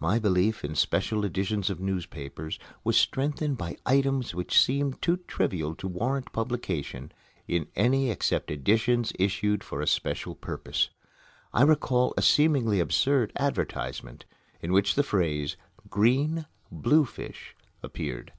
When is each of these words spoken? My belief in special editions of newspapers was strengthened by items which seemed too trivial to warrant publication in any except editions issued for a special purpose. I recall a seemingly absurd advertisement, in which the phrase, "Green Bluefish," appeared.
My 0.00 0.18
belief 0.18 0.64
in 0.64 0.74
special 0.74 1.26
editions 1.26 1.68
of 1.68 1.78
newspapers 1.78 2.58
was 2.84 2.96
strengthened 2.96 3.58
by 3.58 3.76
items 3.84 4.34
which 4.34 4.58
seemed 4.58 5.02
too 5.02 5.18
trivial 5.28 5.74
to 5.74 5.86
warrant 5.86 6.32
publication 6.32 7.12
in 7.46 7.66
any 7.76 8.10
except 8.10 8.50
editions 8.50 9.12
issued 9.18 9.62
for 9.62 9.82
a 9.82 9.86
special 9.86 10.34
purpose. 10.34 10.88
I 11.52 11.64
recall 11.64 12.14
a 12.16 12.22
seemingly 12.22 12.80
absurd 12.80 13.30
advertisement, 13.36 14.24
in 14.62 14.72
which 14.72 14.94
the 14.94 15.02
phrase, 15.02 15.58
"Green 15.90 16.46
Bluefish," 16.72 17.54
appeared. 17.82 18.32